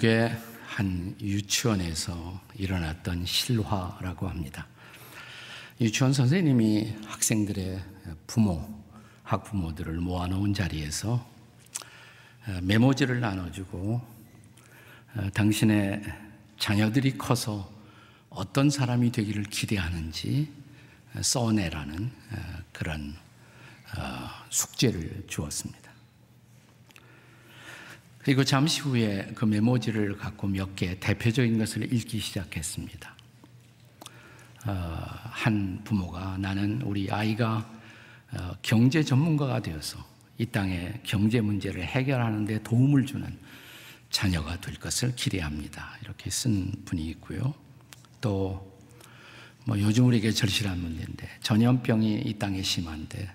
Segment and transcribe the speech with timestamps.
[0.00, 0.36] 미국의
[0.66, 4.66] 한 유치원에서 일어났던 실화라고 합니다.
[5.80, 7.80] 유치원 선생님이 학생들의
[8.26, 8.66] 부모,
[9.24, 14.00] 학부모들을 모아놓은 자리에서 어, 메모지를 나눠주고
[15.16, 16.02] 어, 당신의
[16.58, 17.70] 자녀들이 커서
[18.30, 20.50] 어떤 사람이 되기를 기대하는지
[21.14, 22.10] 어, 써내라는
[22.72, 23.14] 그런
[24.48, 25.89] 숙제를 주었습니다.
[28.22, 33.16] 그리고 잠시 후에 그 메모지를 갖고 몇 개 대표적인 것을 읽기 시작했습니다.
[34.66, 34.72] 어,
[35.22, 37.66] 한 부모가 나는 우리 아이가
[38.32, 39.98] 어, 경제 전문가가 되어서
[40.36, 43.26] 이 땅의 경제 문제를 해결하는 데 도움을 주는
[44.10, 45.96] 자녀가 될 것을 기대합니다.
[46.02, 47.54] 이렇게 쓴 분이 있고요.
[48.20, 48.78] 또,
[49.64, 53.30] 뭐 요즘 우리에게 절실한 문제인데, 전염병이 이 땅에 심한데,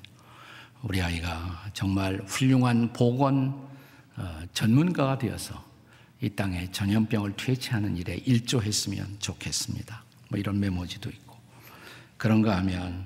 [0.82, 3.74] 우리 아이가 정말 훌륭한 보건 어,
[4.54, 5.64] 전문가가 되어서
[6.22, 10.04] 이 땅에 전염병을 퇴치하는 일에 일조했으면 좋겠습니다.
[10.30, 11.36] 뭐 이런 메모지도 있고
[12.18, 13.06] 그런가 하면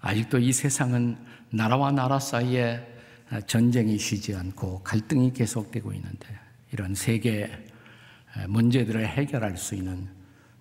[0.00, 1.16] 아직도 이 세상은
[1.50, 2.86] 나라와 나라 사이에
[3.46, 6.28] 전쟁이 쉬지 않고 갈등이 계속되고 있는데
[6.72, 7.50] 이런 세계
[8.48, 10.08] 문제들을 해결할 수 있는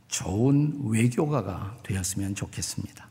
[0.07, 3.07] 좋은 외교가가 되었으면 좋겠습니다.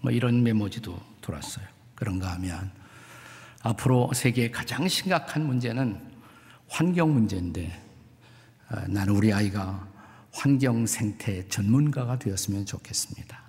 [0.00, 1.66] 뭐 이런 메모지도 돌았어요.
[1.94, 2.70] 그런가 하면
[3.66, 6.00] 앞으로 세계의 가장 심각한 문제는
[6.68, 7.82] 환경 문제인데
[8.70, 9.88] 어, 나는 우리 아이가
[10.32, 13.42] 환경 생태 전문가가 되었으면 좋겠습니다.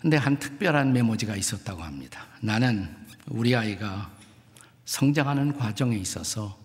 [0.00, 2.26] 근데 한 특별한 메모지가 있었다고 합니다.
[2.40, 2.94] 나는
[3.28, 4.10] 우리 아이가
[4.84, 6.58] 성장하는 과정에 있어서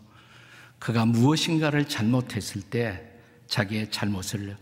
[0.78, 3.12] 그가 무엇인가를 잘못했을 때
[3.48, 4.58] 자기의 잘못을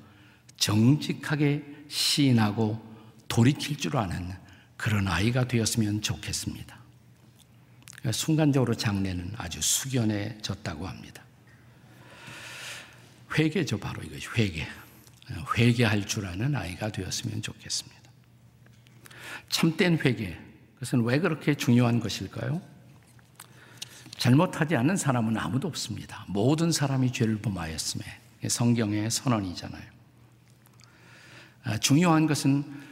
[0.57, 2.81] 정직하게 시인하고
[3.27, 4.31] 돌이킬 줄 아는
[4.77, 6.77] 그런 아이가 되었으면 좋겠습니다.
[7.87, 11.23] 그러니까 순간적으로 장래는 아주 숙연해졌다고 합니다.
[13.37, 14.67] 회개죠, 바로 이것이 회개.
[15.57, 17.97] 회개할 줄 아는 아이가 되었으면 좋겠습니다.
[19.49, 20.37] 참된 회개.
[20.75, 22.61] 그것은 왜 그렇게 중요한 것일까요?
[24.17, 26.25] 잘못하지 않는 사람은 아무도 없습니다.
[26.27, 28.03] 모든 사람이 죄를 범하였음에
[28.47, 29.83] 성경의 선언이잖아요.
[31.63, 32.86] 아, 중요한 것은 어,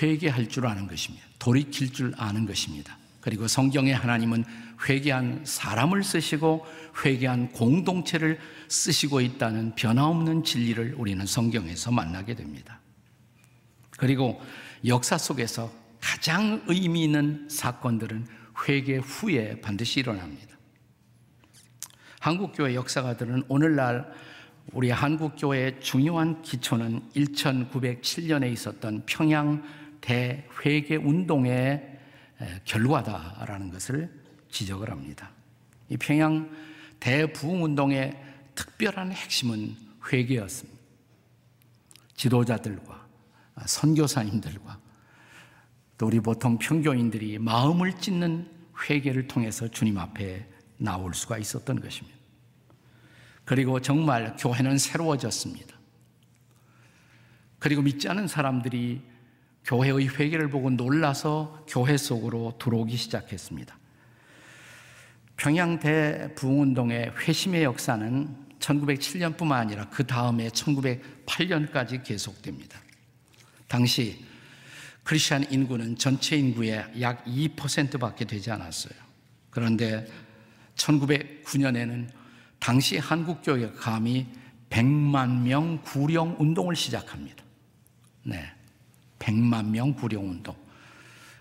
[0.00, 1.26] 회개할 줄 아는 것입니다.
[1.38, 2.96] 돌이킬 줄 아는 것입니다.
[3.20, 4.44] 그리고 성경에 하나님은
[4.88, 6.64] 회개한 사람을 쓰시고
[7.04, 12.80] 회개한 공동체를 쓰시고 있다는 변화없는 진리를 우리는 성경에서 만나게 됩니다.
[13.98, 14.40] 그리고
[14.86, 18.26] 역사 속에서 가장 의미 있는 사건들은
[18.66, 20.56] 회개 후에 반드시 일어납니다.
[22.20, 24.12] 한국교회 역사가들은 오늘날
[24.72, 29.62] 우리 한국교회의 중요한 기초는 1907년에 있었던 평양
[30.00, 31.98] 대회계 운동의
[32.64, 34.10] 결과다라는 것을
[34.50, 35.30] 지적을 합니다.
[35.88, 36.50] 이 평양
[37.00, 38.20] 대부흥 운동의
[38.54, 39.74] 특별한 핵심은
[40.12, 40.78] 회계였습니다.
[42.14, 43.06] 지도자들과
[43.64, 44.78] 선교사님들과
[45.96, 48.48] 또 우리 보통 평교인들이 마음을 찢는
[48.88, 50.46] 회개를 통해서 주님 앞에
[50.76, 52.17] 나올 수가 있었던 것입니다.
[53.48, 55.74] 그리고 정말 교회는 새로워졌습니다.
[57.58, 59.00] 그리고 믿지 않은 사람들이
[59.64, 63.74] 교회의 회개를 보고 놀라서 교회 속으로 들어오기 시작했습니다.
[65.38, 72.78] 평양 대 부흥운동의 회심의 역사는 1907년뿐만 아니라 그 다음에 1908년까지 계속됩니다.
[73.66, 74.26] 당시
[75.04, 78.92] 크리스천 인구는 전체 인구의 약 2%밖에 되지 않았어요.
[79.48, 80.06] 그런데
[80.76, 82.17] 1909년에는
[82.68, 84.26] 당시 한국교회가 감히
[84.68, 87.42] 100만 명 구령 운동을 시작합니다.
[88.24, 88.44] 네.
[89.18, 90.54] 100만 명 구령 운동.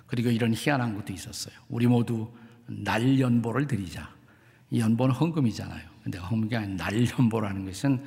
[0.05, 1.53] 그리고 이런 희한한 것도 있었어요.
[1.67, 2.31] 우리 모두
[2.65, 4.09] 날 연보를 드리자.
[4.71, 5.89] 이 연보는 헌금이잖아요.
[6.01, 8.01] 근데 헌금이 아닌 날 연보라는 것은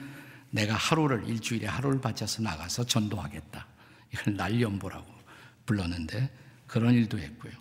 [0.49, 3.67] 내가 하루를, 일주일에 하루를 바쳐서 나가서 전도하겠다.
[4.15, 5.07] 이걸 날 연보라고
[5.67, 6.31] 불렀는데
[6.67, 7.53] 그런 일도 했고요.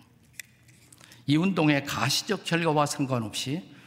[1.26, 3.78] 이 운동의 가시적 결과와 상관없이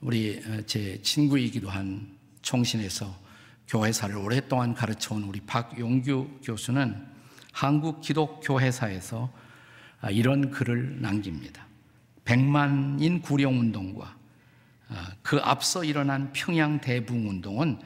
[0.00, 3.14] 우리 어, 제 친구이기도 한 총신에서
[3.68, 7.06] 교회사를 오랫동안 가르쳐온 우리 박용규 교수는
[7.52, 9.30] 한국 기독교회사에서
[10.00, 11.66] 아, 이런 글을 남깁니다.
[12.24, 14.16] 백만인 구령운동과
[14.88, 17.78] 아, 그 앞서 일어난 평양 대부흥운동은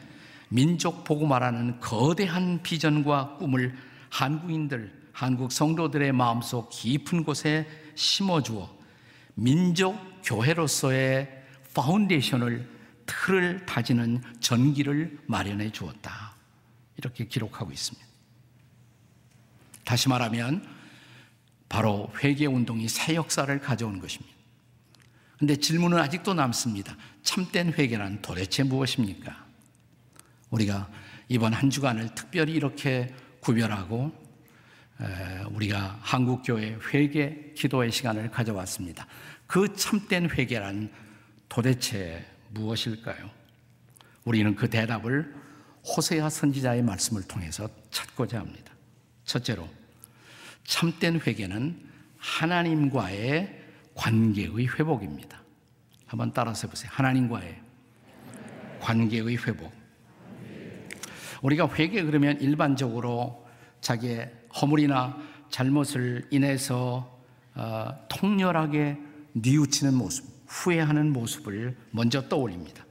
[0.50, 3.74] 민족 복음화라는 거대한 비전과 꿈을
[4.10, 8.72] 한국인들, 한국 성도들의 마음속 깊은 곳에 심어주어
[9.34, 11.43] 민족 교회로서의
[11.74, 12.68] foundation을
[13.06, 16.34] 틀을 다지는 전기를 마련해 주었다.
[16.96, 18.06] 이렇게 기록하고 있습니다.
[19.84, 20.66] 다시 말하면
[21.68, 24.32] 바로 회개 운동이 새 역사를 가져온 것입니다.
[25.38, 26.96] 근데 질문은 아직도 남습니다.
[27.22, 29.44] 참된 회개란 도대체 무엇입니까?
[30.50, 30.88] 우리가
[31.28, 34.12] 이번 한 주간을 특별히 이렇게 구별하고
[35.50, 39.06] 우리가 한국교회 회개 기도의 시간을 가져왔습니다.
[39.46, 40.90] 그 참된 회개란
[41.48, 43.30] 도대체 무엇일까요?
[44.24, 45.34] 우리는 그 대답을
[45.84, 48.72] 호세아 선지자의 말씀을 통해서 찾고자 합니다.
[49.24, 49.68] 첫째로
[50.64, 51.78] 참된 회개는
[52.18, 53.62] 하나님과의
[53.94, 55.42] 관계의 회복입니다.
[56.06, 56.90] 한번 따라서 해보세요.
[56.92, 57.60] 하나님과의
[58.80, 59.72] 관계의 회복.
[61.42, 63.46] 우리가 회개 그러면 일반적으로
[63.80, 65.18] 자기의 허물이나
[65.50, 67.22] 잘못을 인해서
[67.54, 68.98] 어, 통렬하게
[69.34, 72.84] 뉘우치는 모습, 후회하는 모습을 먼저 떠올립니다.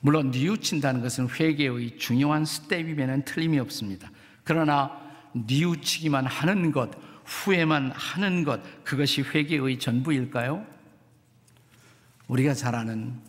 [0.00, 4.10] 물론 뉘우친다는 것은 회개의 중요한 스텝이면 틀림이 없습니다.
[4.42, 5.00] 그러나
[5.32, 6.90] 뉘우치기만 하는 것,
[7.24, 10.66] 후회만 하는 것, 그것이 회개의 전부일까요?
[12.28, 13.20] 우리가 잘 아는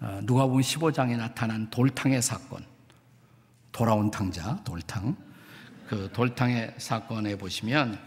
[0.00, 2.64] 어, 누가복음 15장에 나타난 돌탕의 사건,
[3.72, 5.16] 돌아온 탕자, 돌탕.
[5.86, 7.98] 그 돌탕의 사건에 보시면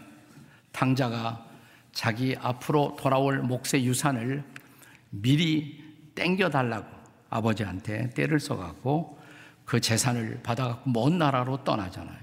[0.70, 1.49] 탕자가
[1.92, 4.44] 자기 앞으로 돌아올 몫의 유산을
[5.10, 5.82] 미리
[6.14, 6.86] 땡겨달라고
[7.30, 9.18] 아버지한테 때를 써갖고
[9.64, 12.18] 그 재산을 받아갖고 먼 나라로 떠나잖아요.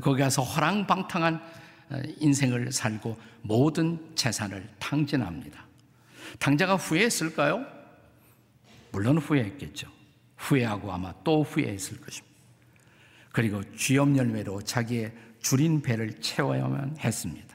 [0.00, 5.66] 거기 가서 허랑방탕한 어, 인생을 살고 모든 재산을 탕진합니다.
[6.38, 7.66] 당자가 후회했을까요?
[8.92, 9.88] 물론 후회했겠죠.
[10.36, 12.32] 후회하고 아마 또 후회했을 것입니다.
[13.30, 17.51] 그리고 쥐염 열매로 자기의 줄인 배를 채워야만 했습니다.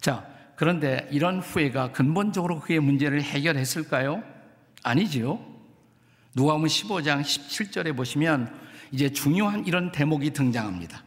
[0.00, 0.26] 자,
[0.56, 4.22] 그런데 이런 후회가 근본적으로 그의 문제를 해결했을까요?
[4.82, 5.38] 아니지요.
[6.34, 8.54] 누가복음 15장 17절에 보시면
[8.92, 11.02] 이제 중요한 이런 대목이 등장합니다.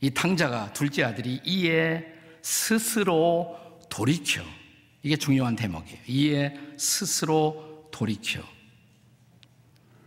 [0.00, 2.04] 이 탕자가 둘째 아들이 이에
[2.42, 3.56] 스스로
[3.88, 4.42] 돌이켜
[5.02, 5.98] 이게 중요한 대목이에요.
[6.06, 8.42] 이에 스스로 돌이켜.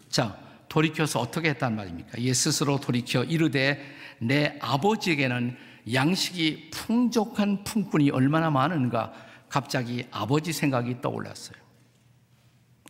[0.10, 0.38] 자,
[0.70, 2.18] 돌이켜서 어떻게 했단 말입니까?
[2.18, 3.80] 이에 스스로 돌이켜 이르되
[4.20, 5.58] 내 아버지에게는
[5.94, 9.14] 양식이 풍족한 품꾼이 얼마나 많은가
[9.50, 11.58] 갑자기 아버지 생각이 떠올랐어요.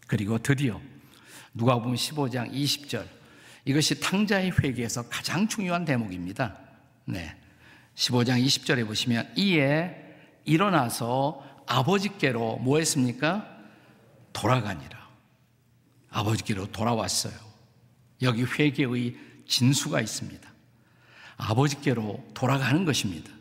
[0.08, 0.80] 그리고 드디어
[1.54, 3.06] 누가복음 15장 20절
[3.66, 6.58] 이것이 탕자의 회개에서 가장 중요한 대목입니다.
[7.06, 7.36] 네.
[7.96, 9.96] 15장 20절에 보시면 이에
[10.46, 13.46] 일어나서 아버지께로 뭐 했습니까?
[14.32, 14.98] 돌아가니라.
[16.10, 17.34] 아버지께로 돌아왔어요.
[18.22, 19.18] 여기 회개의
[19.48, 20.47] 진수가 있습니다.
[21.38, 23.32] 아버지께로 돌아가는 것입니다.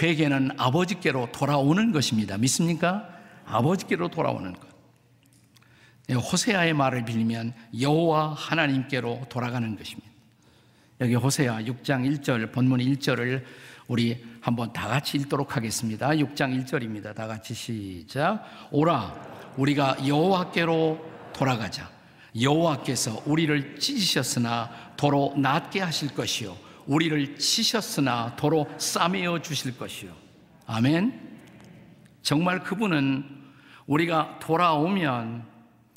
[0.00, 2.38] 회개는 아버지께로 돌아오는 것입니다.
[2.38, 3.08] 믿습니까?
[3.44, 4.72] 아버지께로 돌아오는 것.
[6.08, 10.10] 예, 호세아의 말을 빌리면 여호와 하나님께로 돌아가는 것입니다.
[11.00, 13.42] 여기 호세아 6장 1절 본문 1절을
[13.88, 16.08] 우리 한번 다 같이 읽도록 하겠습니다.
[16.08, 17.14] 6장 1절입니다.
[17.14, 18.44] 다 같이 시작.
[18.70, 19.14] 오라
[19.56, 21.90] 우리가 여호와께로 돌아가자.
[22.40, 26.56] 여호와께서 우리를 찢으셨으나 도로 낫게 하실 것이요
[26.86, 30.12] 우리를 치셨으나 도로 싸매어 주실 것이요.
[30.66, 31.40] 아멘.
[32.22, 33.24] 정말 그분은
[33.86, 35.46] 우리가 돌아오면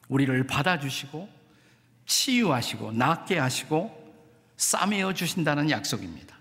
[0.07, 1.29] 우리를 받아주시고
[2.05, 4.05] 치유하시고 낫게 하시고
[4.57, 6.35] 싸매어 주신다는 약속입니다.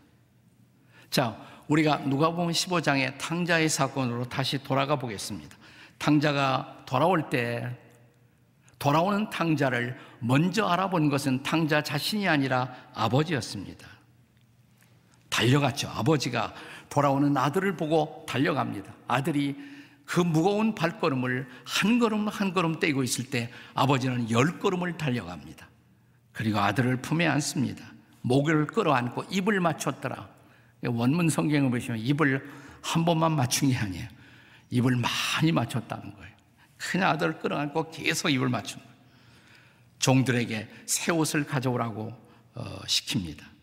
[1.11, 1.37] 자,
[1.69, 5.57] 우리가 누가복음 15장의 탕자의 사건으로 다시 돌아가 보겠습니다.
[5.99, 7.79] 탕자가 돌아올 때
[8.79, 13.94] 돌아오는 탕자를 먼저 알아본 것은 탕자 자신이 아니라 아버지였습니다.
[15.35, 15.89] 달려갔죠.
[15.89, 16.55] 아버지가
[16.89, 18.93] 돌아오는 아들을 보고 달려갑니다.
[19.09, 19.57] 아들이
[20.05, 25.69] 그 무거운 발걸음을 한 걸음 한 걸음 떼고 있을 때 아버지는 열 걸음을 달려갑니다.
[26.33, 27.85] 그리고 아들을 품에 안습니다.
[28.21, 30.29] 목을 끌어안고 입을 맞췄더라.
[30.85, 32.49] 원문 성경을 보시면 입을
[32.83, 34.07] 한 번만 맞춘 게 아니에요.
[34.71, 36.35] 입을 많이 맞췄다는 거예요.
[36.77, 38.95] 큰 아들을 끌어안고 계속 입을 맞춘 거예요.
[39.99, 42.13] 종들에게 새 옷을 가져오라고
[42.55, 43.54] 어, 시킵니다.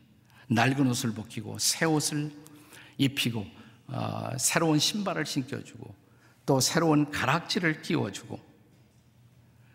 [0.51, 2.29] 낡은 옷을 벗기고 새 옷을
[2.97, 3.45] 입히고
[3.87, 5.95] 어, 새로운 신발을 신겨주고
[6.45, 8.39] 또 새로운 가락지를 끼워주고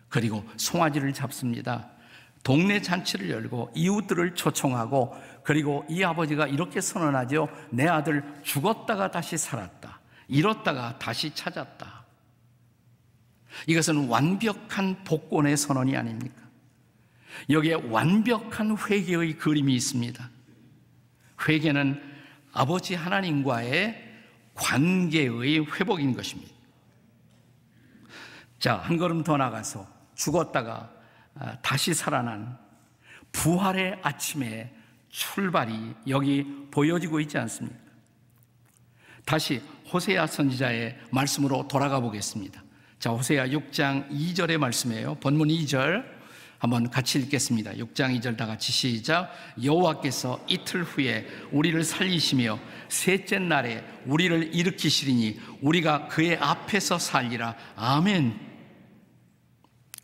[0.07, 1.89] 그리고 송아지를 잡습니다.
[2.43, 7.49] 동네 잔치를 열고 이웃들을 초청하고 그리고 이 아버지가 이렇게 선언하죠.
[7.71, 9.99] 내 아들 죽었다가 다시 살았다.
[10.27, 12.05] 잃었다가 다시 찾았다.
[13.65, 16.41] 이것은 완벽한 복권의 선언이 아닙니까?
[17.49, 20.36] 여기에 완벽한 회개의 그림이 있습니다.
[21.47, 22.01] 회개는
[22.53, 24.05] 아버지 하나님과의
[24.55, 26.53] 관계의 회복인 것입니다.
[28.59, 30.91] 자, 한 걸음 더 나가서 죽었다가
[31.35, 32.57] 아, 다시 살아난
[33.31, 34.73] 부활의 아침에
[35.09, 37.77] 출발이 여기 보여지고 있지 않습니까?
[39.25, 42.63] 다시 호세아 선지자의 말씀으로 돌아가 보겠습니다.
[42.99, 45.15] 자, 호세아 6장 2절의 말씀이에요.
[45.15, 46.16] 본문 2절.
[46.59, 47.73] 한번 같이 읽겠습니다.
[47.73, 49.31] 6장 2절 다 같이 시작.
[49.63, 52.59] 여호와께서 이틀 후에 우리를 살리시며
[52.89, 57.55] 셋째 날에 우리를 일으키시리니 우리가 그의 앞에서 살리라.
[57.75, 58.47] 아멘.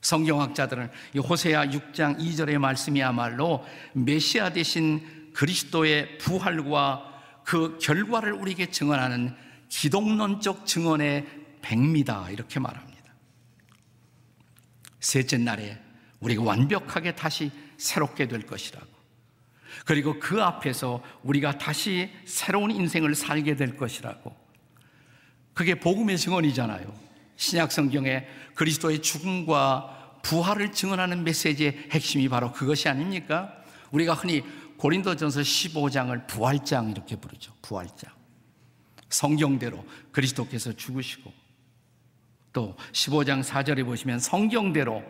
[0.02, 7.10] 성경학자들은 이 호세아 6장 2절의 말씀이야말로 메시아 대신 그리스도의 부활과
[7.44, 9.36] 그 결과를 우리에게 증언하는
[9.70, 11.26] 기독론적 증언의
[11.62, 12.94] 백미다 이렇게 말합니다.
[15.00, 15.82] 셋째 날에
[16.24, 18.88] 우리가 완벽하게 다시 새롭게 될 것이라고.
[19.86, 24.36] 그리고 그 앞에서 우리가 다시 새로운 인생을 살게 될 것이라고.
[25.54, 26.94] 그게 복음의 증언이잖아요.
[27.36, 33.54] 신약 성경에 그리스도의 죽음과 부활을 증언하는 메시지의 핵심이 바로 그것이 아닙니까?
[33.92, 34.44] 우리가 흔히
[34.78, 37.54] 고린도전서 15장을 부활장 이렇게 부르죠.
[37.62, 38.12] 부활장.
[39.10, 41.32] 성경대로 그리스도께서 죽으시고
[42.54, 45.04] 또 15장 4절에 보시면 성경대로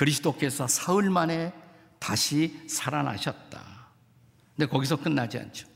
[0.00, 1.52] 그리스도께서 사흘 만에
[1.98, 3.60] 다시 살아나셨다.
[4.56, 5.68] 근데 거기서 끝나지 않죠.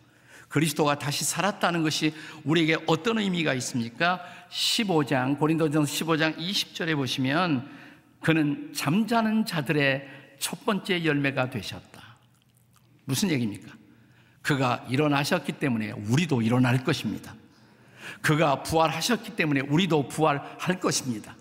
[0.48, 2.14] 그리스도가 다시 살았다는 것이
[2.44, 4.22] 우리에게 어떤 의미가 있습니까?
[4.50, 7.68] 15장, 고린도전서 15장 20절에 보시면
[8.22, 12.16] 그는 잠자는 자들의 첫 번째 열매가 되셨다.
[13.04, 13.72] 무슨 얘기입니까?
[14.40, 17.34] 그가 일어나셨기 때문에 우리도 일어날 것입니다.
[18.22, 21.36] 그가 부활하셨기 때문에 우리도 부활할 것입니다.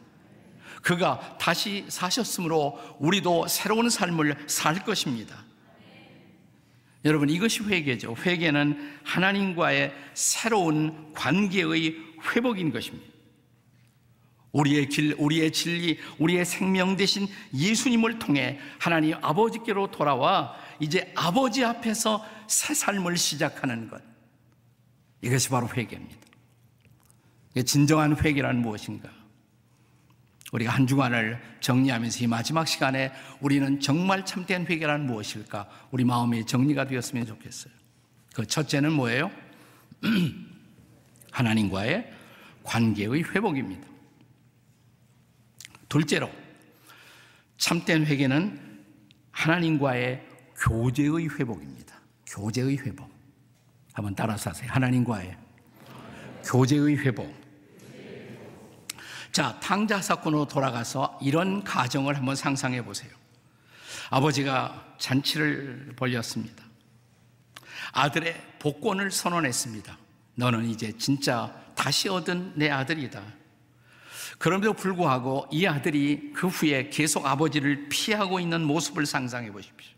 [0.83, 5.43] 그가 다시 사셨으므로 우리도 새로운 삶을 살 것입니다.
[7.05, 8.15] 여러분 이것이 회개죠.
[8.19, 11.95] 회개는 하나님과의 새로운 관계의
[12.35, 13.11] 회복인 것입니다.
[14.51, 22.23] 우리의 길, 우리의 진리, 우리의 생명 대신 예수님을 통해 하나님 아버지께로 돌아와 이제 아버지 앞에서
[22.47, 24.01] 새 삶을 시작하는 것.
[25.21, 26.21] 이것이 바로 회개입니다.
[27.65, 29.22] 진정한 회개란 무엇인가?
[30.53, 35.67] 우리가 한 주간을 정리하면서 이 마지막 시간에 우리는 정말 참된 회개란 무엇일까?
[35.91, 37.73] 우리 마음이 정리가 되었으면 좋겠어요.
[38.35, 39.31] 그 첫째는 뭐예요?
[41.31, 42.13] 하나님과의
[42.61, 43.87] 관계의 회복입니다.
[45.89, 46.29] 둘째로
[47.57, 48.83] 참된 회개는
[49.31, 50.23] 하나님과의
[50.57, 51.99] 교제의 회복입니다.
[52.27, 53.11] 교제의 회복.
[53.91, 54.71] 한번 따라서 하세요.
[54.71, 55.35] 하나님과의
[56.45, 57.42] 교제의 회복.
[59.33, 63.11] 자, 탕자 사건으로 돌아가서 이런 가정을 한번 상상해 보세요.
[64.11, 66.63] 아버지가 잔치를 벌였습니다.
[67.93, 69.97] 아들의 복권을 선언했습니다.
[70.35, 73.23] 너는 이제 진짜 다시 얻은 내 아들이다.
[74.37, 79.97] 그럼에도 불구하고 이 아들이 그 후에 계속 아버지를 피하고 있는 모습을 상상해 보십시오.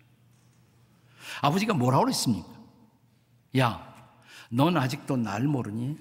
[1.41, 2.47] 아버지가 뭐라고 그랬습니까?
[3.57, 3.93] 야,
[4.49, 5.97] 넌 아직도 날 모르니?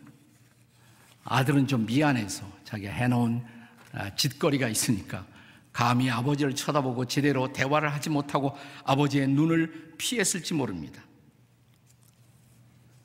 [1.25, 3.45] 아들은 좀 미안해서 자기가 해놓은
[3.93, 5.25] 아, 짓거리가 있으니까
[5.73, 11.03] 감히 아버지를 쳐다보고 제대로 대화를 하지 못하고 아버지의 눈을 피했을지 모릅니다.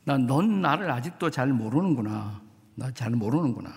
[0.03, 2.41] 난넌 나를 아직도 잘 모르는구나.
[2.75, 3.71] 나 잘 모르는구나.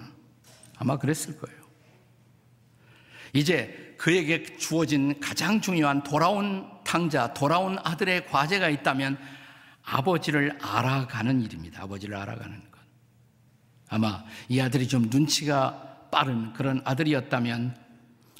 [0.78, 1.60] 아마 그랬을 거예요.
[3.34, 9.18] 이제 그에게 주어진 가장 중요한 돌아온 탕자, 돌아온 아들의 과제가 있다면
[9.84, 11.82] 아버지를 알아가는 일입니다.
[11.82, 12.71] 아버지를 알아가는.
[13.92, 17.76] 아마 이 아들이 좀 눈치가 빠른 그런 아들이었다면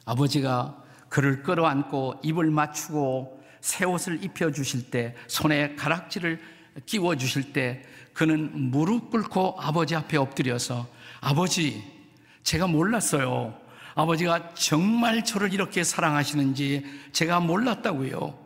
[0.07, 6.41] 아버지가 그를 끌어안고 입을 맞추고 새 옷을 입혀 주실 때 손에 가락지를
[6.87, 7.83] 끼워 주실 때
[8.15, 10.89] 그는 무릎 꿇고 아버지 앞에 엎드려서
[11.21, 11.85] 아버지
[12.45, 13.55] 제가 몰랐어요.
[13.95, 16.83] 아버지가 정말 저를 이렇게 사랑하시는지
[17.13, 18.39] 제가 몰랐다고요.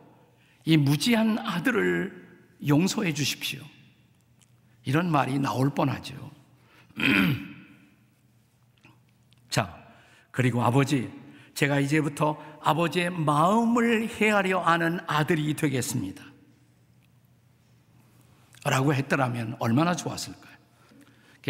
[0.65, 2.27] 이 무지한 아들을
[2.67, 3.61] 용서해 주십시오.
[4.83, 6.36] 이런 말이 나올 뻔하죠.
[9.49, 9.77] 자,
[10.31, 11.09] 그리고 아버지,
[11.53, 16.23] 제가 이제부터 아버지의 마음을 헤아려 아는 아들이 되겠습니다.
[18.65, 20.57] 라고 했더라면 얼마나 좋았을까요?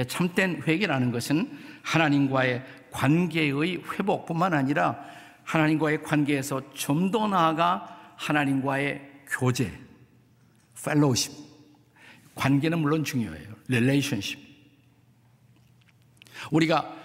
[0.08, 5.04] 참된 회개라는 것은 하나님과의 관계의 회복뿐만 아니라
[5.44, 9.74] 하나님과의 관계에서 좀 더 나아가 하나님과의 교제,
[10.86, 11.34] Fellowship.
[12.36, 13.56] 관계는 물론 중요해요.
[13.68, 14.47] Relationship.
[16.52, 16.96] 우리가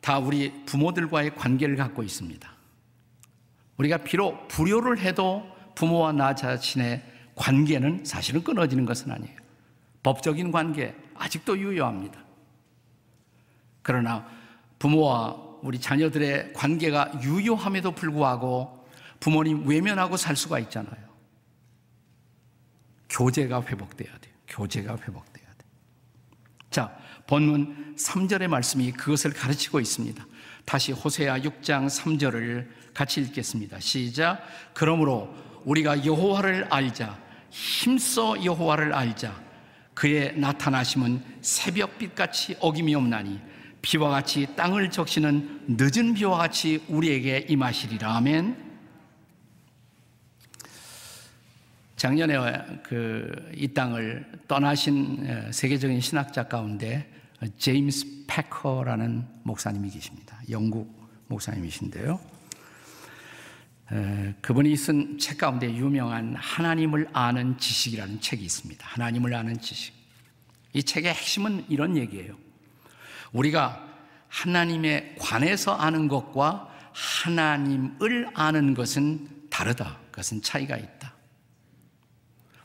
[0.00, 2.48] 다 우리 부모들과의 관계를 갖고 있습니다.
[3.76, 7.02] 우리가 비록 불효를 해도 부모와 나 자신의
[7.34, 9.36] 관계는 사실은 끊어지는 것은 아니에요.
[10.02, 12.18] 법적인 관계 아직도 유효합니다.
[13.82, 14.28] 그러나
[14.78, 18.86] 부모와 우리 자녀들의 관계가 유효함에도 불구하고
[19.20, 21.08] 부모님 외면하고 살 수가 있잖아요.
[23.08, 24.34] 교제가 회복돼야 돼요.
[24.46, 25.37] 교제가 회복돼야 돼.
[26.78, 30.24] 자, 본문 3절의 말씀이 그것을 가르치고 있습니다.
[30.64, 33.80] 다시 호세아 6장 3절을 같이 읽겠습니다.
[33.80, 34.40] 시작.
[34.74, 37.18] 그러므로 우리가 여호와를 알자.
[37.50, 39.34] 힘써 여호와를 알자.
[39.92, 43.40] 그의 나타나심은 새벽빛 같이 어김이 없나니
[43.82, 48.18] 비와 같이 땅을 적시는 늦은 비와 같이 우리에게 임하시리라.
[48.18, 48.67] 아멘.
[51.98, 52.34] 작년에
[52.84, 57.12] 그 이 땅을 떠나신 세계적인 신학자 가운데
[57.58, 60.40] 제임스 패커라는 목사님이 계십니다.
[60.48, 62.20] 영국 목사님이신데요.
[64.42, 68.86] 그분이 쓴 책 가운데 유명한 하나님을 아는 지식이라는 책이 있습니다.
[68.86, 69.92] 하나님을 아는 지식.
[70.72, 72.36] 이 책의 핵심은 이런 얘기예요.
[73.32, 73.84] 우리가
[74.28, 79.98] 하나님에 관해서 아는 것과 하나님을 아는 것은 다르다.
[80.12, 81.17] 그것은 차이가 있다.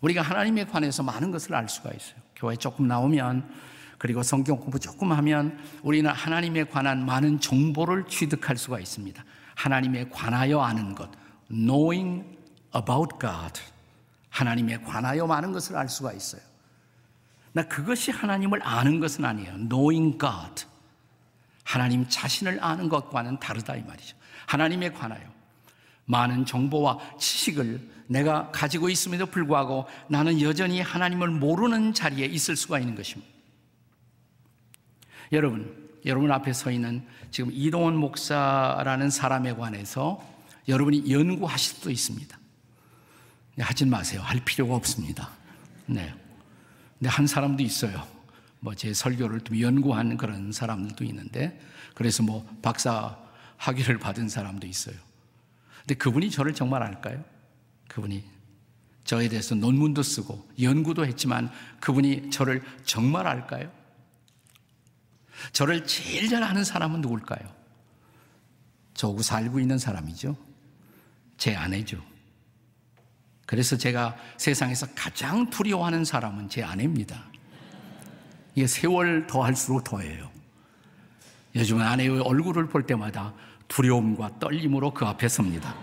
[0.04, 2.18] 우리가 하나님에 관해서 많은 것을 알 수가 있어요.
[2.36, 3.50] 교회 조금 나오면
[3.98, 9.24] 그리고 성경 공부 조금 하면 우리는 하나님에 관한 많은 정보를 취득할 수가 있습니다.
[9.56, 11.10] 하나님에 관하여 아는 것,
[11.50, 12.26] knowing
[12.76, 13.62] about God.
[14.30, 16.42] 하나님에 관하여 많은 것을 알 수가 있어요.
[17.54, 19.54] 나 그것이 하나님을 아는 것은 아니에요.
[19.70, 20.66] knowing God.
[21.64, 24.18] 하나님 자신을 아는 것과는 다르다 이 말이죠.
[24.48, 25.33] 하나님에 관하여
[26.14, 32.94] 많은 정보와 지식을 내가 가지고 있음에도 불구하고 나는 여전히 하나님을 모르는 자리에 있을 수가 있는
[32.96, 33.32] 것입니다.
[35.32, 40.24] 여러분, 여러분 앞에 서 있는 지금 이동원 목사라는 사람에 관해서
[40.68, 42.38] 여러분이 연구하실 수도 있습니다.
[43.56, 44.22] 네, 하진 마세요.
[44.24, 45.30] 할 필요가 없습니다.
[45.88, 46.14] 네.
[47.00, 48.08] 근데 한 사람도 있어요.
[48.60, 51.60] 뭐 제 설교를 좀 연구하는 그런 사람들도 있는데
[51.96, 53.18] 그래서 뭐 박사
[53.58, 54.96] 학위를 받은 사람도 있어요.
[55.84, 57.24] 근데 그분이 저를 정말 알까요?
[57.90, 58.24] 그분이
[59.04, 63.70] 저에 대해서 논문도 쓰고 연구도 했지만 그분이 저를 정말 알까요?
[65.52, 67.54] 저를 제일 잘 아는 사람은 누굴까요?
[68.94, 70.38] 저하고 살고 있는 사람이죠.
[71.38, 72.02] 제 아내죠.
[73.46, 77.26] 그래서 제가 세상에서 가장 두려워하는 사람은 제 아내입니다.
[78.56, 80.32] 이게 세월 더할수록 더해요.
[81.56, 83.34] 요즘은 아내의 얼굴을 볼 때마다
[83.74, 85.76] 두려움과 떨림으로 그 앞에 섭니다.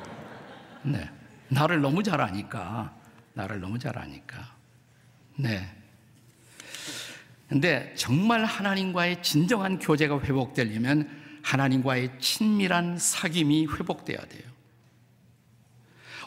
[0.83, 1.11] 네.
[1.49, 2.95] 나를 너무 잘 아니까.
[3.33, 4.55] 나를 너무 잘 아니까.
[5.35, 5.69] 네.
[7.49, 11.11] 근데 정말 하나님과의 진정한 교제가 회복되려면
[11.43, 14.49] 하나님과의 친밀한 사귐이 회복돼야 돼요.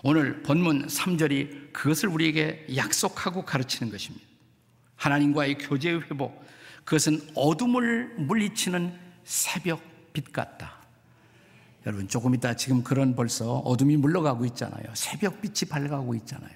[0.04, 4.26] 오늘 본문 3절이 그것을 우리에게 약속하고 가르치는 것입니다.
[4.98, 6.46] 하나님과의 교제의 회복,
[6.84, 10.83] 그것은 어둠을 물리치는 새벽 빛 같다.
[11.86, 14.84] 여러분, 조금 이따 지금 그런 벌써 어둠이 물러가고 있잖아요.
[14.94, 16.52] 새벽 빛이 밝아가고 있잖아요.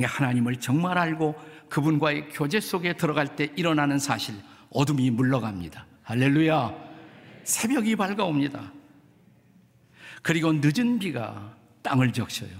[0.00, 1.34] 하나님을 정말 알고
[1.68, 4.34] 그분과의 교제 속에 들어갈 때 일어나는 사실,
[4.70, 5.86] 어둠이 물러갑니다.
[6.02, 6.74] 할렐루야.
[7.44, 8.72] 새벽이 밝아옵니다.
[10.22, 12.50] 그리고 늦은 비가 땅을 적셔요.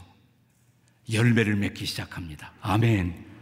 [1.12, 2.52] 열매를 맺기 시작합니다.
[2.60, 3.32] 아멘.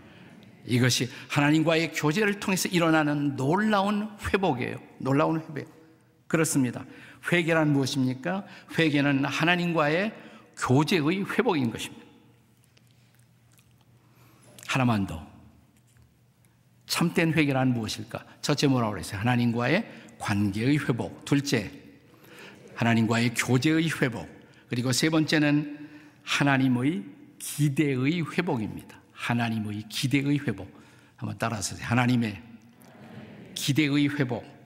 [0.67, 4.79] 이것이 하나님과의 교제를 통해서 일어나는 놀라운 회복이에요.
[4.99, 5.81] 놀라운 회복.
[6.27, 6.85] 그렇습니다.
[7.31, 8.45] 회개란 무엇입니까?
[8.79, 10.13] 회개는 하나님과의
[10.57, 12.05] 교제의 회복인 것입니다.
[14.67, 15.27] 하나만 더.
[16.87, 18.25] 참된 회개란 무엇일까?
[18.41, 19.21] 첫째 뭐라고 그랬어요?
[19.21, 19.87] 하나님과의
[20.19, 21.25] 관계의 회복.
[21.25, 21.71] 둘째,
[22.75, 24.29] 하나님과의 교제의 회복.
[24.69, 25.89] 그리고 세 번째는
[26.23, 27.05] 하나님의
[27.39, 29.01] 기대의 회복입니다.
[29.13, 30.81] 하나님의 기대의 회복.
[31.17, 32.41] 한번 따라서 하나님의
[33.55, 34.60] 기대의 회복.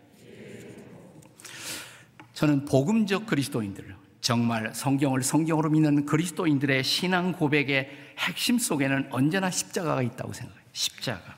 [2.34, 10.32] 저는 복음적 그리스도인들, 정말 성경을 성경으로 믿는 그리스도인들의 신앙 고백의 핵심 속에는 언제나 십자가가 있다고
[10.32, 10.64] 생각해요.
[10.72, 11.36] 십자가.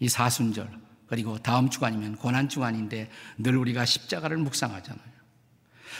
[0.00, 0.68] 이 사순절,
[1.06, 5.14] 그리고 다음 주간이면 고난주간인데 늘 우리가 십자가를 묵상하잖아요.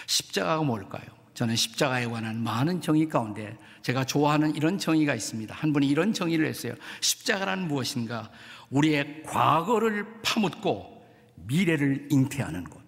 [0.06, 1.04] 십자가가 뭘까요?
[1.34, 5.54] 저는 십자가에 관한 많은 정의 가운데 제가 좋아하는 이런 정의가 있습니다.
[5.54, 6.74] 한 분이 이런 정의를 했어요.
[7.00, 8.30] 십자가란 무엇인가?
[8.70, 11.04] 우리의 과거를 파묻고
[11.46, 12.83] 미래를 잉태하는 곳.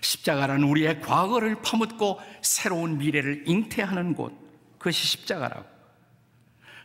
[0.00, 4.32] 십자가라는 우리의 과거를 파묻고 새로운 미래를 잉태하는 곳.
[4.78, 5.64] 그것이 십자가라고.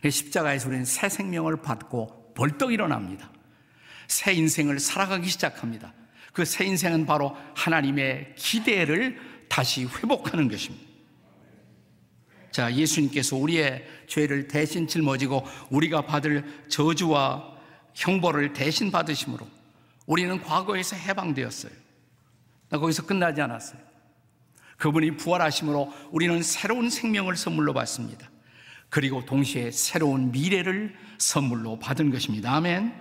[0.08, 3.30] 십자가에서 우리는 새 생명을 받고 벌떡 일어납니다.
[4.08, 5.92] 새 인생을 살아가기 시작합니다.
[6.32, 10.92] 그 새 인생은 바로 하나님의 기대를 다시 회복하는 것입니다.
[12.50, 17.52] 자, 예수님께서 우리의 죄를 대신 짊어지고 우리가 받을 저주와
[17.94, 19.46] 형벌을 대신 받으심으로
[20.06, 21.81] 우리는 과거에서 해방되었어요.
[22.78, 23.80] 거기서 끝나지 않았어요.
[24.78, 28.30] 그분이 부활하심으로 우리는 새로운 생명을 선물로 받습니다.
[28.88, 32.54] 그리고 동시에 새로운 미래를 선물로 받은 것입니다.
[32.54, 32.92] 아멘.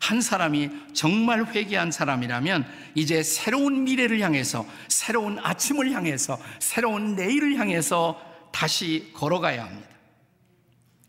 [0.00, 8.20] 한 사람이 정말 회개한 사람이라면 이제 새로운 미래를 향해서 새로운 아침을 향해서 새로운 내일을 향해서
[8.52, 9.88] 다시 걸어가야 합니다.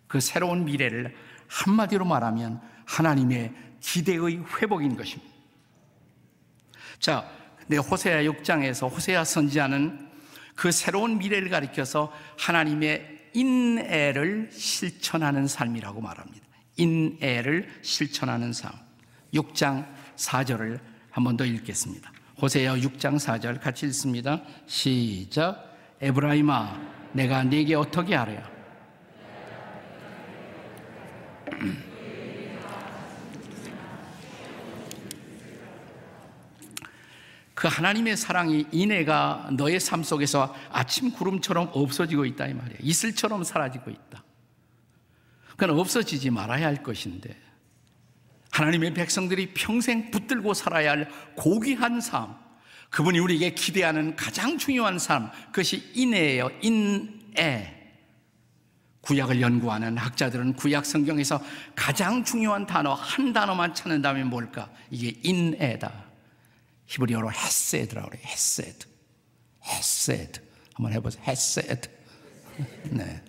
[0.08, 1.16] 그 새로운 미래를
[1.48, 5.35] 한마디로 말하면 하나님의 기대의 회복인 것입니다.
[7.06, 7.24] 자,
[7.60, 10.10] 근데 호세아 6장에서 호세아 선지자는
[10.56, 16.44] 그 새로운 미래를 가리켜서 하나님의 인애를 실천하는 삶이라고 말합니다.
[16.78, 18.72] 인애를 실천하는 삶.
[19.36, 20.80] 6장 4절을
[21.12, 22.12] 한 번 더 읽겠습니다.
[22.42, 24.42] 호세아 6장 4절 같이 읽습니다.
[24.66, 25.78] 시작.
[26.02, 26.82] 에브라임아,
[27.14, 28.50] 내가 네게 어떻게 하랴?
[37.56, 42.78] 그 하나님의 사랑이 인애가 너의 삶 속에서 아침 구름처럼 없어지고 있다 이 말이야.
[42.82, 44.24] 이슬처럼 사라지고 있다.
[45.52, 47.36] 그건 없어지지 말아야 할 것인데
[48.52, 52.36] 하나님의 백성들이 평생 붙들고 살아야 할 고귀한 삶,
[52.90, 56.50] 그분이 우리에게 기대하는 가장 중요한 삶, 그것이 인애예요.
[56.62, 57.74] 인애.
[59.02, 61.42] 구약을 연구하는 학자들은 구약 성경에서
[61.76, 64.70] 가장 중요한 단어 한 단어만 찾는다면 뭘까?
[64.90, 66.06] 이게 인애다.
[66.86, 68.24] 히브리어로 חסד라고 그래요.
[68.26, 68.86] חסד.
[69.64, 70.42] חסד.
[70.74, 71.24] 한번 해보세요.
[71.28, 71.90] חסד.
[72.92, 73.24] 네.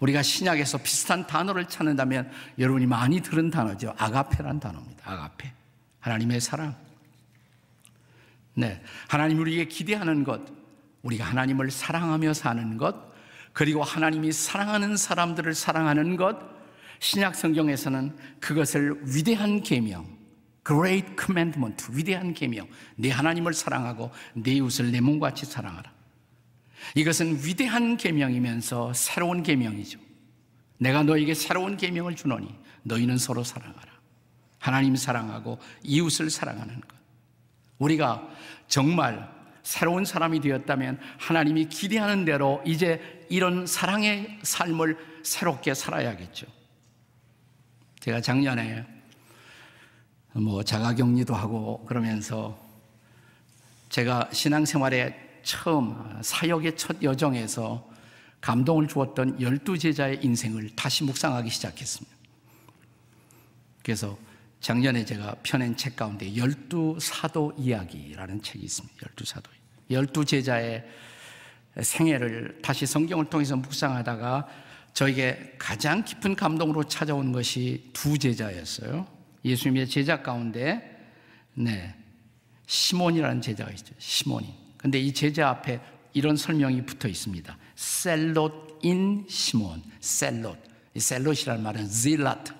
[0.00, 3.94] 우리가 신약에서 비슷한 단어를 찾는다면 여러분이 많이 들은 단어죠.
[3.98, 5.10] 아가페란 단어입니다.
[5.10, 5.52] 아가페.
[6.00, 6.74] 하나님의 사랑.
[8.54, 8.82] 네.
[9.08, 10.40] 하나님 우리에게 기대하는 것,
[11.02, 13.10] 우리가 하나님을 사랑하며 사는 것,
[13.52, 16.38] 그리고 하나님이 사랑하는 사람들을 사랑하는 것,
[17.00, 20.19] 신약 성경에서는 그것을 위대한 계명,
[20.70, 25.90] Great Commandment, 위대한 계명, 내 하나님을 사랑하고 내 이웃을 내 몸같이 사랑하라.
[26.94, 29.98] 이것은 위대한 계명이면서 새로운 계명이죠.
[30.78, 32.54] 내가 너에게 새로운 계명을 주노니
[32.84, 33.90] 너희는 서로 사랑하라.
[34.60, 36.88] 하나님 사랑하고 이웃을 사랑하는 것.
[37.78, 38.28] 우리가
[38.68, 39.28] 정말
[39.64, 46.46] 새로운 사람이 되었다면 하나님이 기대하는 대로 이제 이런 사랑의 삶을 새롭게 살아야겠죠.
[47.98, 48.99] 제가 작년에
[50.34, 52.58] 뭐 자가격리도 하고 그러면서
[53.88, 57.88] 제가 신앙생활에 처음 사역의 첫 여정에서
[58.40, 62.16] 감동을 주었던 열두 제자의 인생을 다시 묵상하기 시작했습니다.
[63.82, 64.16] 그래서
[64.60, 68.96] 작년에 제가 펴낸 책 가운데 열두 사도 이야기라는 책이 있습니다.
[69.02, 69.50] 열두 사도.
[69.90, 70.86] 열두 제자의
[71.80, 74.48] 생애를 다시 성경을 통해서 묵상하다가
[74.92, 79.19] 저에게 가장 깊은 감동으로 찾아온 것이 두 제자였어요.
[79.44, 80.98] 예수님의 제자 가운데
[81.54, 81.94] 네
[82.66, 83.94] 시몬이라는 제자가 있죠.
[83.98, 84.54] 시몬이.
[84.76, 85.80] 근데 이 제자 앞에
[86.12, 87.56] 이런 설명이 붙어 있습니다.
[87.74, 89.82] 셀롯인 시몬.
[90.00, 90.58] 셀롯.
[90.94, 92.52] 이 셀롯이라는 말은 zealot.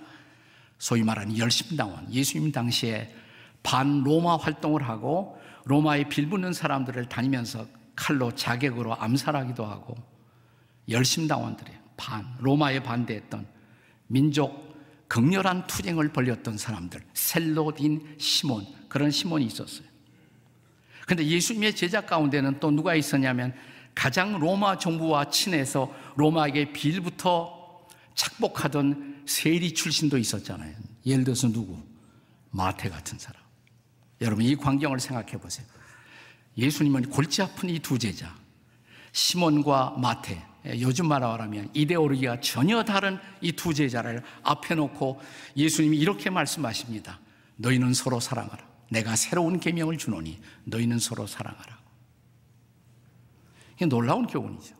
[0.78, 2.12] 소위 말하는 열심당원.
[2.12, 3.14] 예수님 당시에
[3.62, 9.94] 반 로마 활동을 하고 로마에 빌붙는 사람들을 다니면서 칼로 자객으로 암살하기도 하고
[10.88, 11.78] 열심당원들이에요.
[11.96, 13.46] 반 로마에 반대했던
[14.06, 14.69] 민족
[15.10, 19.88] 극렬한 투쟁을 벌였던 사람들 셀롯인 시몬 그런 시몬이 있었어요.
[21.04, 23.52] 근데 예수님의 제자 가운데는 또 누가 있었냐면
[23.92, 30.76] 가장 로마 정부와 친해서 로마에게 빌부터 착복하던 세리 출신도 있었잖아요.
[31.04, 31.76] 예를 들어서 누구?
[32.52, 33.42] 마태 같은 사람.
[34.20, 35.66] 여러분 이 광경을 생각해 보세요.
[36.56, 38.32] 예수님은 골치 아픈 이 두 제자,
[39.10, 45.20] 시몬과 마태, 요즘 말하면 이데올로기가 전혀 다른 이 두 제자를 앞에 놓고
[45.56, 47.20] 예수님이 이렇게 말씀하십니다.
[47.56, 48.68] 너희는 서로 사랑하라.
[48.90, 51.78] 내가 새로운 계명을 주노니 너희는 서로 사랑하라.
[53.76, 54.74] 이게 놀라운 교훈이죠.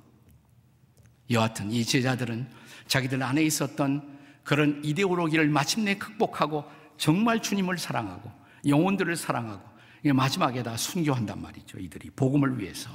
[1.31, 2.51] 여하튼 이 제자들은
[2.87, 6.65] 자기들 안에 있었던 그런 이데올로기를 마침내 극복하고
[6.99, 8.31] 정말 주님을 사랑하고
[8.67, 9.63] 영혼들을 사랑하고
[10.13, 11.79] 마지막에 다 순교한단 말이죠.
[11.79, 12.91] 이들이 복음을 위해서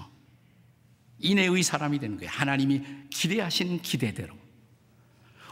[1.25, 2.31] 인내의 사람이 되는 거예요.
[2.31, 4.35] 하나님이 기대하신 기대대로.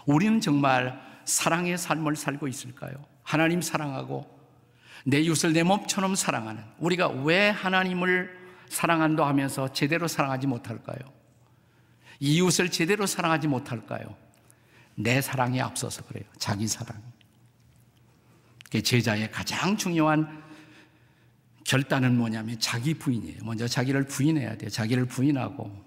[0.05, 2.93] 우리는 정말 사랑의 삶을 살고 있을까요?
[3.23, 4.29] 하나님 사랑하고
[5.05, 10.97] 내 이웃을 내 몸처럼 사랑하는 우리가 왜 하나님을 사랑한다 하면서 제대로 사랑하지 못할까요?
[12.19, 14.15] 이웃을 제대로 사랑하지 못할까요?
[14.95, 16.25] 내 사랑이 앞서서 그래요.
[16.37, 17.01] 자기 사랑.
[18.71, 20.42] 제자의 가장 중요한
[21.63, 23.43] 결단은 뭐냐면 자기 부인이에요.
[23.43, 24.69] 먼저 자기를 부인해야 돼요.
[24.69, 25.83] 자기를 부인하고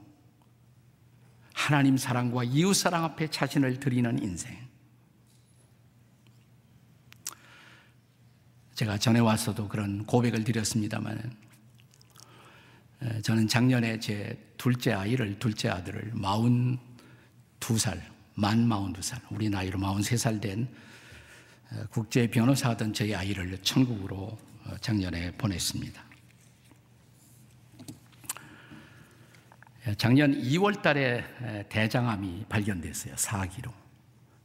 [1.52, 4.66] 하나님 사랑과 이웃 사랑 앞에 자신을 드리는 인생.
[8.74, 11.34] 제가 전에 와서도 그런 고백을 드렸습니다만
[13.22, 16.78] 저는 작년에 제 둘째 아이를 둘째 아들을 마흔
[17.58, 20.68] 두 살, 만 마흔 두 살, 우리 나이로 마흔 세살 된
[21.90, 24.38] 국제 변호사 하던 저희 아이를 천국으로
[24.80, 26.04] 작년에 보냈습니다.
[29.98, 31.24] 작년 2월 달에
[31.68, 33.14] 대장암이 발견됐어요.
[33.14, 33.72] 4기로.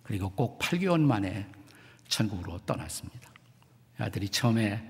[0.03, 1.47] 그리고 꼭 8개월 만에
[2.07, 3.29] 천국으로 떠났습니다.
[3.97, 4.87] 아들이 처음에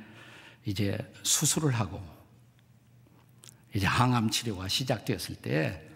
[0.65, 2.01] 이제 수술을 하고
[3.73, 5.91] 이제 항암 치료가 시작되었을 때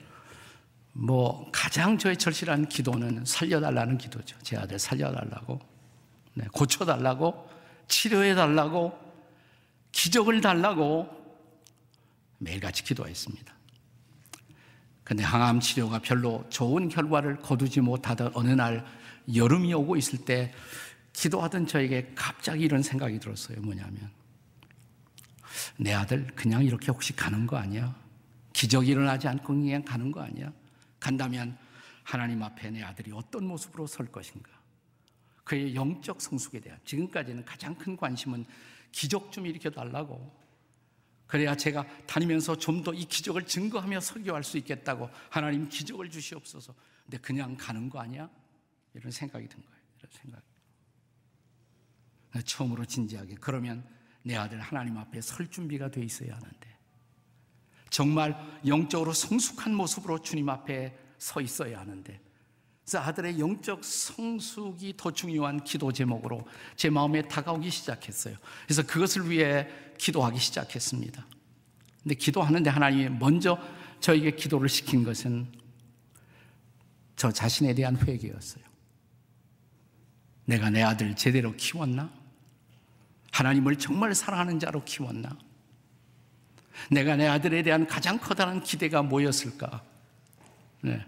[0.98, 4.38] 뭐 가장 저의 절실한 기도는 살려달라는 기도죠.
[4.44, 5.60] 제 아들 살려달라고,
[6.36, 7.50] 네, 고쳐달라고,
[7.90, 8.98] 치료해달라고,
[9.96, 11.10] 기적을 달라고
[12.40, 13.56] 매일같이 기도했습니다.
[15.06, 18.86] 근데 항암 치료가 별로 좋은 결과를 거두지 못하던 어느 날
[19.34, 20.54] 여름이 오고 있을 때
[21.14, 23.62] 기도하던 저에게 갑자기 이런 생각이 들었어요.
[23.62, 24.12] 뭐냐면
[25.78, 27.96] 내 아들 그냥 이렇게 혹시 가는 거 아니야?
[28.52, 30.52] 기적이 일어나지 않고 그냥 가는 거 아니야?
[31.00, 31.58] 간다면
[32.04, 34.50] 하나님 앞에 내 아들이 어떤 모습으로 설 것인가?
[35.46, 38.46] 그의 영적 성숙에 대한 지금까지는 가장 큰 관심은
[38.96, 40.34] 기적 좀 일으켜 달라고
[41.28, 46.74] 그래야 제가 다니면서 좀 더 이 기적을 증거하며 설교할 수 있겠다고 하나님 기적을 주시옵소서.
[47.04, 48.30] 근데 그냥 가는 거 아니야?
[48.94, 49.82] 이런 생각이 든 거예요.
[50.00, 50.42] 이런 생각.
[52.46, 53.86] 처음으로 진지하게 그러면
[54.24, 56.78] 내 아들 하나님 앞에 설 준비가 돼 있어야 하는데
[57.90, 62.22] 정말 영적으로 성숙한 모습으로 주님 앞에 서 있어야 하는데
[62.86, 68.36] 그래서 아들의 영적 성숙이 더 중요한 기도 제목으로 제 마음에 다가오기 시작했어요.
[68.66, 69.68] 그래서 그것을 위해
[69.98, 71.26] 기도하기 시작했습니다.
[72.04, 73.58] 근데 기도하는데 하나님이 먼저
[74.00, 75.52] 저에게 기도를 시킨 것은
[77.16, 78.64] 저 자신에 대한 회개였어요.
[80.46, 82.12] 내가 내 아들 제대로 키웠나?
[83.32, 85.36] 하나님을 정말 사랑하는 자로 키웠나?
[86.92, 89.82] 내가 내 아들에 대한 가장 커다란 기대가 뭐였을까?
[90.82, 91.04] 네.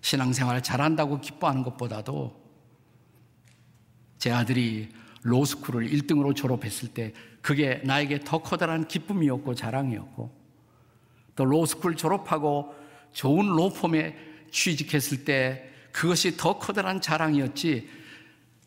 [0.00, 2.48] 신앙생활을 잘한다고 기뻐하는 것보다도
[4.18, 4.88] 제 아들이
[5.22, 10.38] 로스쿨을 1등으로 졸업했을 때 그게 나에게 더 커다란 기쁨이었고 자랑이었고
[11.36, 12.74] 또 로스쿨 졸업하고
[13.12, 14.16] 좋은 로펌에
[14.50, 17.88] 취직했을 때 그것이 더 커다란 자랑이었지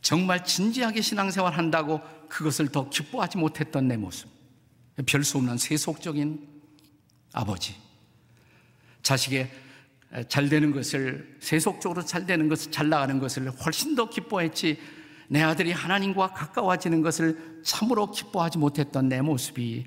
[0.02, 4.30] 정말 진지하게 신앙생활 한다고 그것을 더 기뻐하지 못했던 내 모습.
[5.06, 6.48] 별 수 없는 세속적인
[7.34, 7.76] 아버지.
[9.04, 9.50] 자식의
[10.28, 14.80] 잘 되는 것을, 세속적으로 잘 되는 것을, 잘 나가는 것을 훨씬 더 기뻐했지
[15.30, 19.86] 내 아들이 하나님과 가까워지는 것을 참으로 기뻐하지 못했던 내 모습이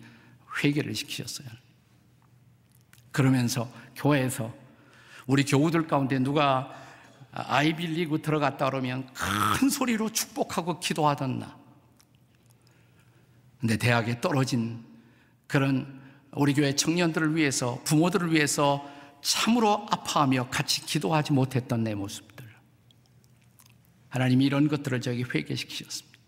[0.62, 1.46] 회개를 시키셨어요.
[3.12, 4.54] 그러면서 교회에서
[5.26, 6.72] 우리 교우들 가운데 누가
[7.32, 9.06] 아이빌리그 들어갔다 그러면
[9.58, 11.56] 큰 소리로 축복하고 기도하던 나.
[13.60, 14.84] 근데 대학에 떨어진
[15.46, 16.00] 그런
[16.32, 18.88] 우리 교회 청년들을 위해서 부모들을 위해서
[19.24, 22.34] 참으로 아파하며 같이 기도하지 못했던 내 모습.
[24.14, 26.18] 하나님이 이런 것들을 저에게 회개시키셨습니다.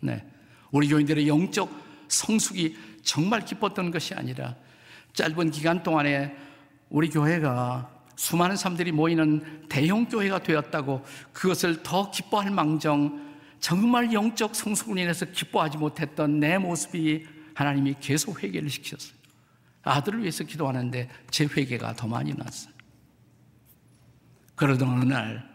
[0.00, 0.24] 네.
[0.70, 1.70] 우리 교인들의 영적
[2.08, 4.56] 성숙이 정말 기뻤던 것이 아니라
[5.12, 6.34] 짧은 기간 동안에
[6.88, 11.04] 우리 교회가 수많은 사람들이 모이는 대형 교회가 되었다고
[11.34, 13.30] 그것을 더 기뻐할 망정
[13.60, 19.21] 정말 영적 성숙을 인해서 기뻐하지 못했던 내 모습이 하나님이 계속 회개를 시키셨어요.
[19.82, 22.72] 아들을 위해서 기도하는데 제 회개가 더 많이 났어요.
[24.54, 25.50] 그러던 어느 날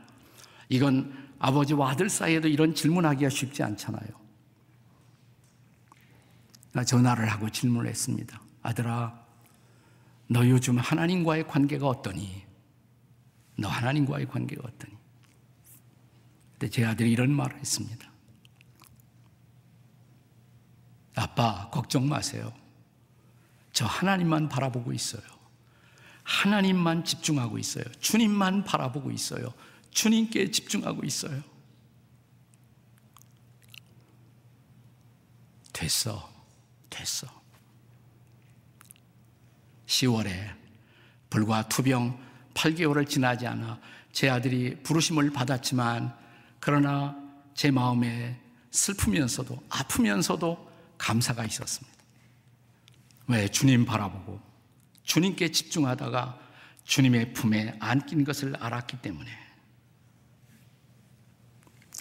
[0.69, 4.09] 이건 아버지와 아들 사이에도 이런 질문하기가 쉽지 않잖아요.
[6.73, 8.41] 나 전화를 하고 질문을 했습니다.
[8.61, 9.25] 아들아,
[10.27, 12.45] 너 요즘 하나님과의 관계가 어떠니?
[13.57, 14.97] 너 하나님과의 관계가 어떠니?
[16.53, 18.11] 근데 제 아들이 이런 말을 했습니다.
[21.15, 22.53] 아빠, 걱정 마세요.
[23.77, 25.21] 저 하나님만 바라보고 있어요.
[26.23, 27.83] 하나님만 집중하고 있어요.
[27.99, 29.53] 주님만 바라보고 있어요.
[29.91, 31.43] 주님께 집중하고 있어요.
[35.71, 36.27] 됐어.
[36.89, 37.27] 됐어.
[39.85, 40.55] 10월에
[41.29, 42.19] 불과 투병
[42.55, 43.79] 8개월을 지나지 않아
[44.11, 46.17] 제 아들이 부르심을 받았지만
[46.59, 47.15] 그러나
[47.53, 51.96] 제 마음에 슬프면서도 아프면서도 감사가 있었습니다.
[53.27, 54.39] 왜 주님 바라보고
[55.03, 56.39] 주님께 집중하다가
[56.83, 59.29] 주님의 품에 안긴 것을 알았기 때문에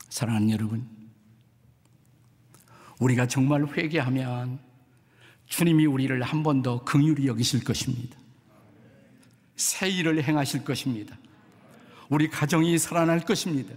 [0.08, 0.88] 사랑하는 여러분,
[3.00, 4.58] 우리가 정말 회개하면
[5.46, 8.16] 주님이 우리를 한 번 더 긍휼히 여기실 것입니다.
[9.56, 11.16] 새 일을 행하실 것입니다.
[12.08, 13.74] 우리 가정이 살아날 것입니다.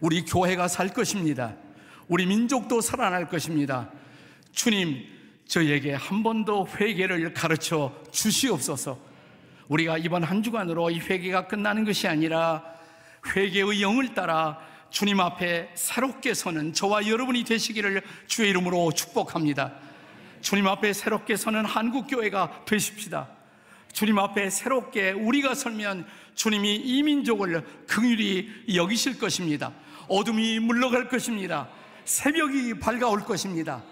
[0.00, 1.56] 우리 교회가 살 것입니다.
[2.08, 3.90] 우리 민족도 살아날 것입니다.
[4.52, 5.06] 주님,
[5.50, 8.96] 저에게 한 번 더 회개를 가르쳐 주시옵소서.
[9.66, 12.62] 우리가 이번 한 주간으로 이 회개가 끝나는 것이 아니라
[13.34, 14.60] 회개의 영을 따라
[14.90, 19.72] 주님 앞에 새롭게 서는 저와 여러분이 되시기를 주의 이름으로 축복합니다.
[20.40, 23.28] 주님 앞에 새롭게 서는 한국교회가 되십시다.
[23.92, 29.72] 주님 앞에 새롭게 우리가 설면 주님이 이 민족을 긍휼히 여기실 것입니다.
[30.06, 31.68] 어둠이 물러갈 것입니다.
[32.04, 33.82] 새벽이 밝아올 것입니다.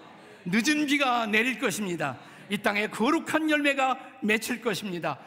[0.45, 2.17] 늦은 비가 내릴 것입니다.
[2.49, 5.17] 이 땅에 거룩한 열매가 맺힐 것입니다.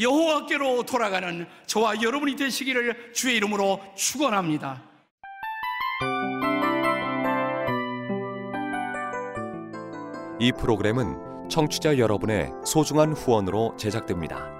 [0.00, 4.82] 여호와께로 돌아가는 저와 여러분이 되시기를 주의 이름으로 축원합니다.
[10.38, 14.59] 이 프로그램은 청취자 여러분의 소중한 후원으로 제작됩니다.